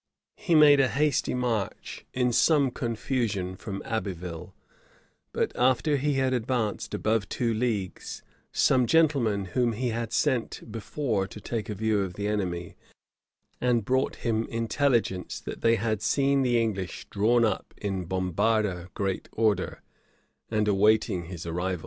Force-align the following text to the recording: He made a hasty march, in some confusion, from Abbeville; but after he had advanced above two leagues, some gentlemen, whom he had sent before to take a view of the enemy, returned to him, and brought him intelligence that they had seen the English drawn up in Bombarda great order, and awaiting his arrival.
He 0.37 0.55
made 0.55 0.79
a 0.79 0.87
hasty 0.87 1.35
march, 1.35 2.07
in 2.11 2.33
some 2.33 2.71
confusion, 2.71 3.55
from 3.55 3.83
Abbeville; 3.85 4.55
but 5.31 5.55
after 5.55 5.97
he 5.97 6.13
had 6.13 6.33
advanced 6.33 6.95
above 6.95 7.29
two 7.29 7.53
leagues, 7.53 8.23
some 8.51 8.87
gentlemen, 8.87 9.45
whom 9.53 9.73
he 9.73 9.89
had 9.89 10.11
sent 10.11 10.63
before 10.71 11.27
to 11.27 11.39
take 11.39 11.69
a 11.69 11.75
view 11.75 11.99
of 11.99 12.15
the 12.15 12.27
enemy, 12.27 12.75
returned 13.61 13.61
to 13.61 13.65
him, 13.67 13.69
and 13.75 13.85
brought 13.85 14.15
him 14.15 14.43
intelligence 14.47 15.39
that 15.39 15.61
they 15.61 15.75
had 15.75 16.01
seen 16.01 16.41
the 16.41 16.59
English 16.59 17.05
drawn 17.11 17.45
up 17.45 17.71
in 17.77 18.07
Bombarda 18.07 18.89
great 18.95 19.29
order, 19.33 19.83
and 20.49 20.67
awaiting 20.67 21.25
his 21.25 21.45
arrival. 21.45 21.79